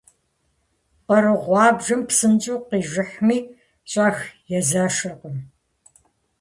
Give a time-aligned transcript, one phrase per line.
[1.07, 3.39] Къру гъуабжэм псынщӀэу къижыхьми,
[3.91, 4.17] щӀэх
[4.57, 5.37] езэшыркъым.